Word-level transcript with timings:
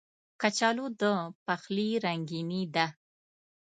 کچالو 0.41 0.85
د 1.01 1.03
پخلي 1.45 1.89
رنګیني 2.05 2.63
ده 2.75 2.87